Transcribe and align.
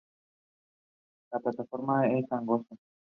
La 1.31 1.37
plataforma 1.41 2.07
es 2.07 2.25
angosta. 2.31 2.75